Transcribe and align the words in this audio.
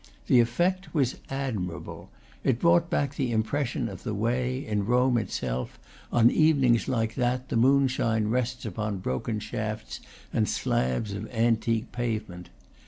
The 0.25 0.39
effect 0.39 0.95
was 0.95 1.17
admirable; 1.29 2.09
it 2.43 2.57
brought 2.57 2.89
back 2.89 3.13
the 3.13 3.31
impression 3.31 3.87
of 3.87 4.01
the 4.01 4.15
way, 4.15 4.65
in 4.65 4.87
Rome 4.87 5.15
itself, 5.19 5.77
on 6.11 6.31
evenings 6.31 6.87
like 6.87 7.13
that, 7.13 7.49
the 7.49 7.55
moonshine 7.55 8.29
rests 8.29 8.65
upon 8.65 8.97
broken 8.97 9.39
shafts 9.39 9.99
and 10.33 10.49
slabs 10.49 11.13
of 11.13 11.27
an 11.31 11.57
tique 11.57 11.91
pavement. 11.91 12.49